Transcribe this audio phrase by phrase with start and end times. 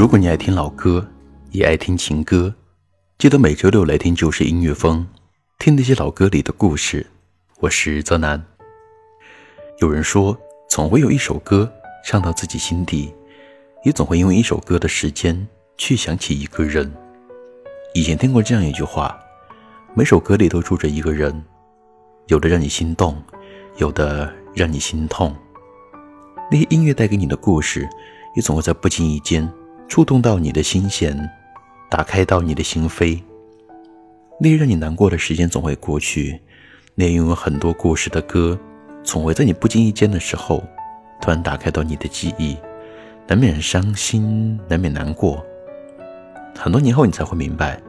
[0.00, 1.06] 如果你爱听老歌，
[1.50, 2.54] 也爱听情歌，
[3.18, 5.06] 记得每周六来听就是音乐风，
[5.58, 7.06] 听那些老歌里的故事。
[7.58, 8.42] 我是泽南。
[9.78, 10.34] 有人说，
[10.70, 11.70] 总会有一首歌
[12.02, 13.12] 唱到自己心底，
[13.84, 15.46] 也总会因为一首歌的时间
[15.76, 16.90] 去想起一个人。
[17.92, 19.14] 以前听过这样一句话：
[19.92, 21.44] 每首歌里都住着一个人，
[22.28, 23.22] 有的让你心动，
[23.76, 25.36] 有的让你心痛。
[26.50, 27.86] 那些音乐带给你的故事，
[28.34, 29.46] 也总会在不经意间。
[29.90, 31.28] 触动到你的心弦，
[31.90, 33.20] 打开到你的心扉。
[34.38, 36.40] 那些让你难过的时间总会过去，
[36.94, 38.56] 那些拥有很多故事的歌，
[39.02, 40.62] 总会在你不经意间的时候，
[41.20, 42.56] 突然打开到你的记忆，
[43.26, 45.44] 难免伤心，难免难过。
[46.56, 47.82] 很多年后，你才会明白，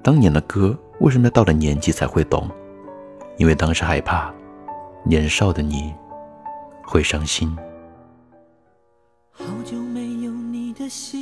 [0.00, 2.48] 当年的歌为什么到了年纪才会懂，
[3.36, 4.32] 因为当时害怕，
[5.04, 5.92] 年少的你
[6.84, 7.52] 会伤心。
[9.32, 11.21] 好久没有你的心。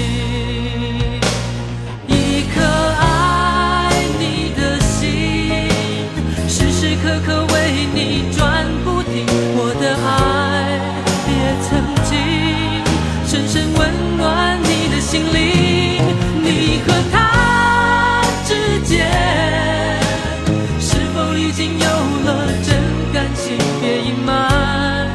[21.79, 21.85] 有
[22.25, 22.29] 了
[22.63, 22.69] 真
[23.13, 25.07] 感情，别隐瞒，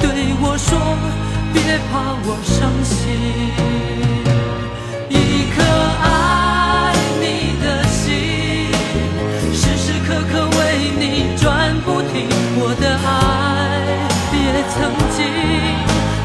[0.00, 0.04] 对
[0.40, 0.68] 我说，
[1.52, 1.92] 别怕
[2.24, 2.94] 我伤心。
[5.08, 5.14] 一
[5.54, 5.56] 颗
[6.02, 6.04] 爱
[7.20, 7.24] 你
[7.62, 8.08] 的心，
[9.52, 10.58] 时时刻刻为
[10.98, 11.02] 你
[11.36, 11.44] 转
[11.84, 12.14] 不停。
[12.56, 13.08] 我的爱
[14.32, 14.38] 也
[14.72, 14.76] 曾
[15.16, 15.18] 经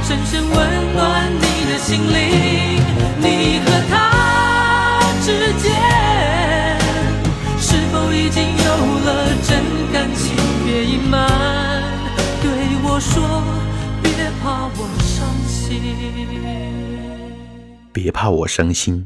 [0.03, 0.53] 深深温
[0.93, 0.95] 暖
[1.33, 2.44] 你的心灵。
[13.05, 13.43] 说，
[14.01, 14.11] 别
[14.41, 15.79] 怕我伤心。
[17.93, 19.05] 别怕我伤心，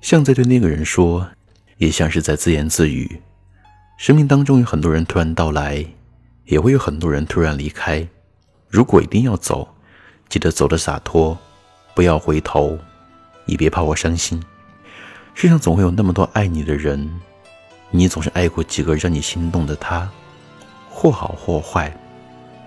[0.00, 1.28] 像在对那个人说，
[1.76, 3.20] 也像是在自言自语。
[3.98, 5.84] 生命当中有很多人突然到来，
[6.46, 8.06] 也会有很多人突然离开。
[8.68, 9.68] 如果一定要走，
[10.28, 11.36] 记得走的洒脱，
[11.94, 12.78] 不要回头。
[13.44, 14.42] 你别怕我伤心，
[15.34, 17.08] 世上总会有那么多爱你的人，
[17.90, 20.08] 你总是爱过几个让你心动的他，
[20.90, 21.94] 或好或坏，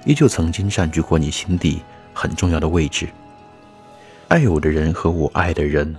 [0.06, 1.82] 依旧曾经占据过你心底
[2.14, 3.08] 很重要的位置。
[4.28, 5.96] 爱我的人和我爱的人，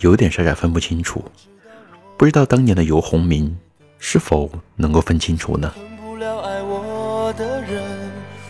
[0.00, 1.24] 有点傻傻分不清楚，
[2.16, 3.56] 不知道当年的游鸿明
[3.98, 5.72] 是否能够分清楚呢？
[5.74, 7.82] 骗不了爱我的人，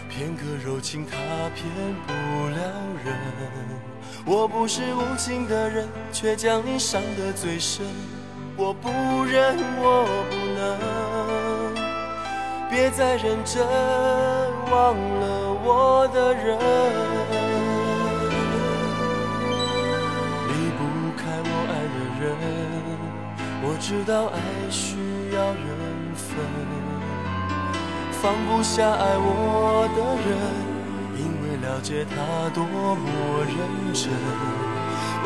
[0.09, 1.17] 片刻柔情他
[1.55, 1.67] 骗
[2.07, 2.13] 不
[2.49, 2.57] 了
[3.05, 3.15] 人。
[4.25, 7.85] 我不是无情的人，却将你伤得最深。
[8.57, 8.89] 我不
[9.25, 10.79] 忍，我不能，
[12.71, 13.67] 别再认真
[14.71, 16.57] 忘了我的人。
[20.47, 20.81] 离不
[21.17, 22.25] 开我爱的人，
[23.63, 24.39] 我知道爱
[24.71, 24.97] 需
[25.35, 25.67] 要缘
[26.15, 26.29] 分。
[28.13, 30.31] 放不下爱我的人，
[31.17, 32.15] 因为了解他
[32.55, 33.57] 多么认
[33.93, 34.13] 真。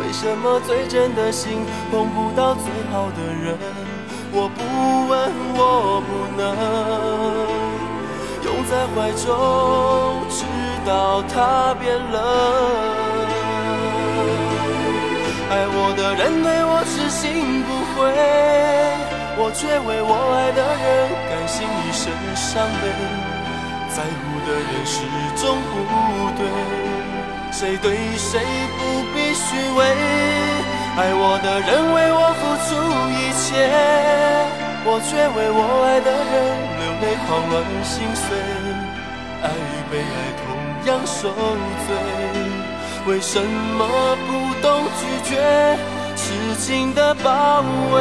[0.01, 3.59] 为什么最真的心碰不到最好的人？
[4.33, 4.63] 我不
[5.09, 6.45] 问，我不能
[8.75, 9.31] 在怀中，
[10.29, 10.43] 直
[10.85, 12.19] 到他变冷。
[15.49, 18.11] 爱我的人对我痴心不悔，
[19.39, 20.85] 我却为我爱的人
[21.31, 22.85] 甘心一生伤悲。
[23.95, 25.07] 在乎的人始
[25.37, 25.73] 终不
[26.35, 26.43] 对，
[27.53, 28.43] 谁对谁
[28.77, 28.81] 不
[29.15, 29.87] 必虚伪。
[30.97, 32.75] 爱我的人为我付出
[33.15, 33.71] 一切，
[34.85, 36.74] 我却为我爱的人
[37.27, 38.37] 狂乱心碎。
[39.43, 40.47] 爱与被爱同
[40.87, 41.31] 样受
[41.87, 41.89] 罪。
[43.07, 44.31] 为什么不
[44.63, 45.77] 懂拒绝
[46.17, 47.63] 痴情的包
[47.93, 48.01] 围？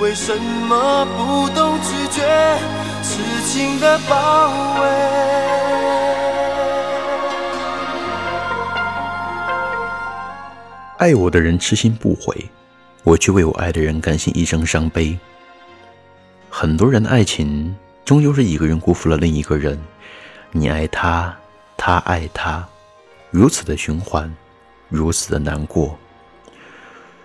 [0.00, 2.22] 为什么不懂拒绝
[3.02, 4.88] 痴情的包围？
[10.98, 12.48] 爱我的人痴心不悔，
[13.04, 15.18] 我却为我爱的人甘心一生伤悲。
[16.50, 19.80] 很多人的爱情终究是一个人辜负了另一个人，
[20.50, 21.34] 你爱他，
[21.76, 22.66] 他爱他，
[23.30, 24.32] 如此的循环，
[24.88, 25.96] 如此的难过。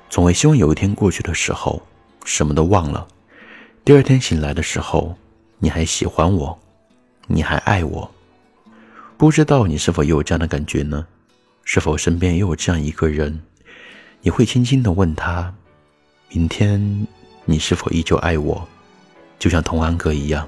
[0.09, 1.81] 总会希望有一天过去的时候，
[2.27, 3.07] 什么都忘了。
[3.85, 5.15] 第二天醒来的时候，
[5.59, 6.59] 你还喜欢我，
[7.25, 8.11] 你还爱我。
[9.17, 11.07] 不知道你是否也有这样的感觉呢？
[11.63, 13.41] 是否身边也有这样一个人？
[14.21, 15.53] 你会轻轻的问他
[16.29, 17.07] ：“明天
[17.45, 18.67] 你是否依旧爱我？”
[19.39, 20.47] 就像童安格一样。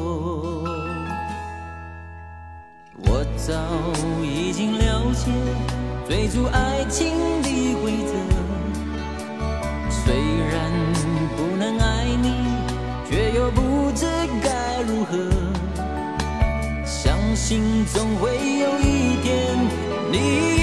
[3.51, 3.57] 早
[4.23, 5.29] 已经了解
[6.07, 7.11] 追逐爱情
[7.43, 8.13] 的规则，
[9.89, 10.71] 虽然
[11.35, 12.31] 不能爱你，
[13.09, 14.05] 却又不知
[14.41, 15.17] 该如何。
[16.85, 18.29] 相信总会
[18.59, 19.57] 有一天，
[20.09, 20.60] 你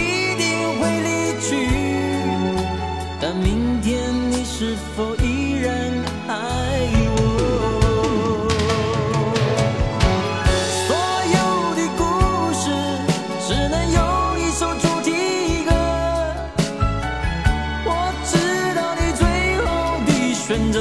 [20.58, 20.80] 选择。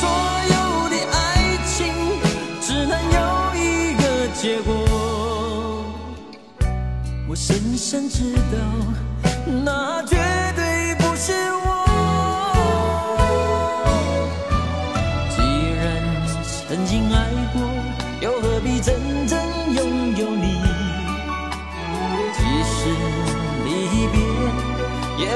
[0.00, 0.02] 所
[0.52, 0.54] 有
[0.90, 1.16] 的爱
[1.66, 1.72] 情
[2.60, 3.18] 只能有
[3.56, 4.70] 一个结果。
[7.26, 8.58] 我深深知道，
[9.64, 10.16] 那绝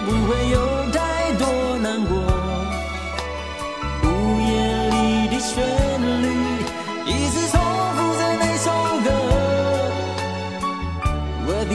[0.07, 0.57] 不会有
[0.93, 2.17] 太多难过。
[4.05, 4.07] 午
[4.41, 5.53] 夜里的旋
[6.23, 6.25] 律，
[7.07, 7.59] 一直重
[7.97, 8.71] 复着那首
[9.03, 9.07] 歌。
[11.49, 11.75] 我的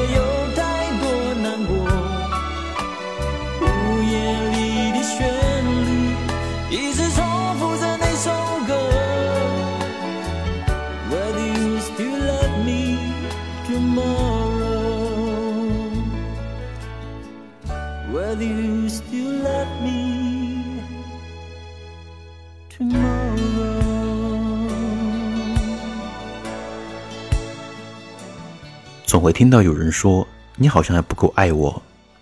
[29.21, 31.79] 总会听到有人说：“你好像还不够爱我，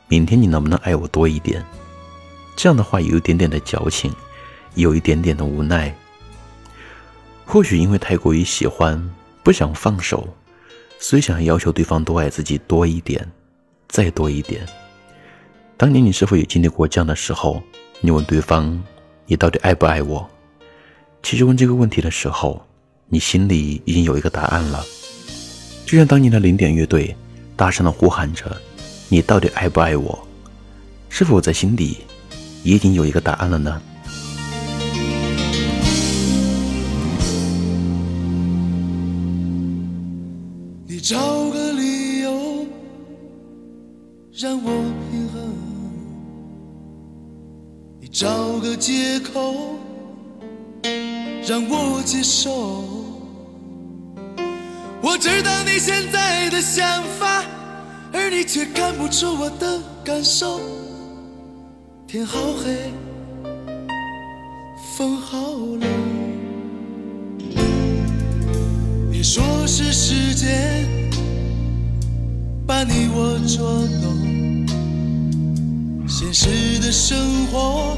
[0.09, 1.65] 明天你能不能爱我多一点？”
[2.57, 4.13] 这样的话有一点点的矫情，
[4.75, 5.95] 有一点点的无奈。
[7.45, 9.01] 或许因为太过于喜欢，
[9.43, 10.27] 不想放手，
[10.99, 13.25] 所以想要要求对方多爱自己多一点，
[13.87, 14.67] 再多一点。
[15.77, 17.63] 当年你是否也经历过这样的时候？
[18.01, 18.77] 你问对方
[19.25, 20.29] ：“你到底爱不爱我？”
[21.23, 22.61] 其实问这个问题的时候，
[23.07, 24.83] 你心里已经有一个答案了。
[25.89, 27.15] 就像当年的零点乐队
[27.55, 28.45] 大声的呼喊着
[29.09, 30.19] ：“你到底爱不爱我？”
[31.09, 31.97] 是否在心底
[32.63, 33.81] 已经有一个答案了呢？
[40.85, 41.17] 你找
[41.49, 42.67] 个理由
[44.31, 44.69] 让我
[45.09, 45.41] 平衡，
[47.99, 49.55] 你找个借口
[51.47, 52.98] 让我接受。
[55.11, 57.43] 我知道你现在的想法，
[58.13, 60.61] 而你却看不出我的感受。
[62.07, 62.93] 天好黑，
[64.95, 65.39] 风好
[65.79, 65.81] 冷，
[69.11, 70.85] 别说是时间
[72.67, 73.67] 把你我捉
[74.03, 74.67] 弄，
[76.07, 77.97] 现实的生活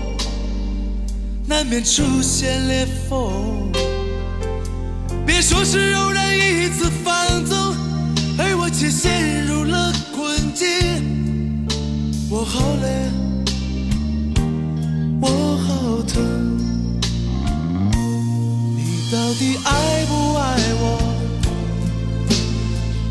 [1.46, 3.70] 难免出现裂缝。
[5.26, 7.58] 别说是偶然一次放纵，
[8.38, 10.68] 而我却陷入了困境。
[12.30, 13.10] 我好累，
[15.22, 16.22] 我好疼。
[18.76, 18.80] 你
[19.12, 20.44] 到底爱不爱
[20.80, 20.84] 我？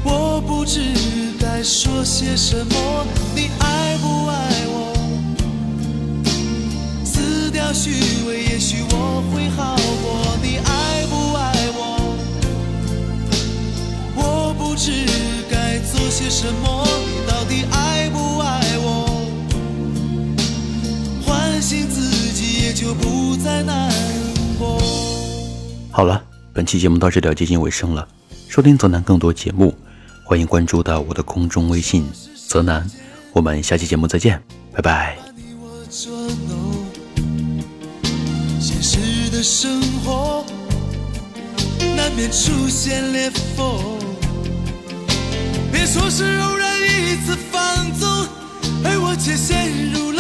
[0.03, 0.81] 我不知
[1.39, 3.07] 该说些什么。
[3.35, 4.35] 你爱不爱
[4.67, 4.75] 我？
[7.05, 7.91] 撕掉虚
[8.27, 10.37] 伪，也许我会好过。
[10.43, 10.70] 你爱
[16.31, 19.27] 什么，你到底爱不爱我？
[21.27, 22.01] 唤醒自
[22.33, 23.93] 己，也就不再难
[24.57, 24.81] 过。
[25.91, 26.23] 好了，
[26.53, 28.07] 本期节目到这里要接近尾声了。
[28.49, 29.75] 收听泽南更多节目，
[30.25, 32.07] 欢迎关注到我的公众微信
[32.47, 32.89] “泽南”。
[33.35, 34.41] 我们下期节目再见，
[34.73, 35.19] 拜拜。
[38.61, 40.45] 现实的生活
[41.97, 44.00] 难免出现裂缝。
[45.73, 48.09] 别说是偶然一次放纵，
[48.85, 50.20] 而我却陷入了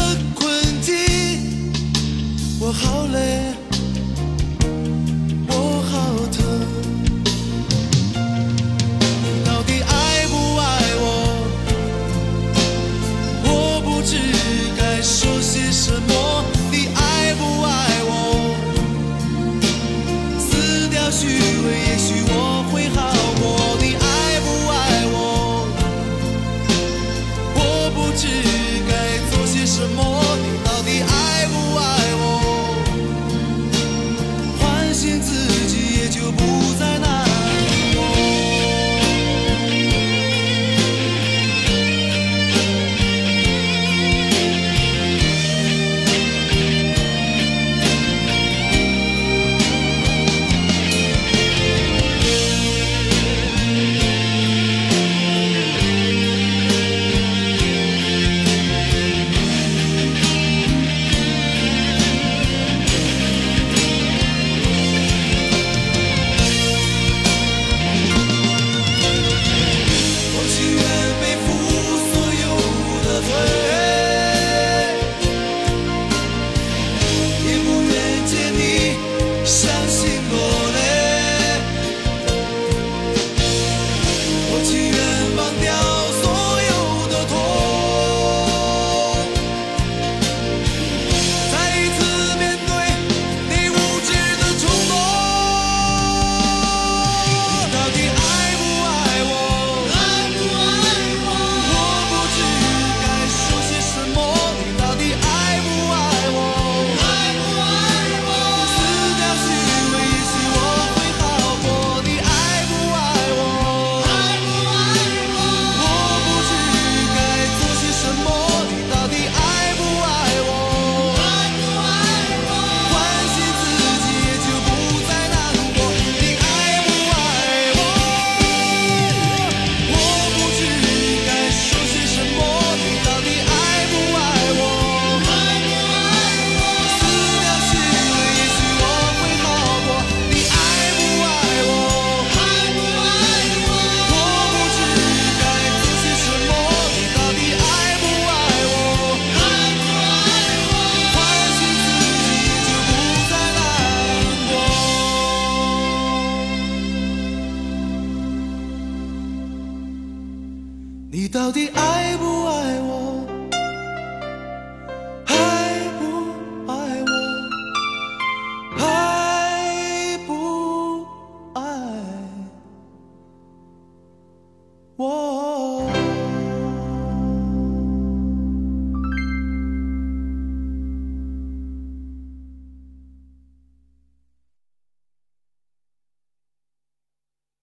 [161.53, 161.90] 你到底爱不